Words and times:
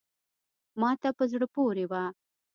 ما 0.81 0.91
ته 1.01 1.09
په 1.17 1.23
زړه 1.31 1.45
پوري 1.53 1.85
وه… 1.91 2.03